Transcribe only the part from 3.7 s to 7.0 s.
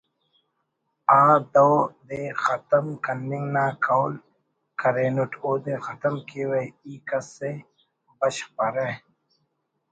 قول کرینٹ اودے ختم کیوہ ای